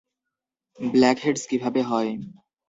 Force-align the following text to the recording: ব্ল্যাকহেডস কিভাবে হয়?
ব্ল্যাকহেডস 0.79 1.43
কিভাবে 1.49 1.81
হয়? 1.83 2.11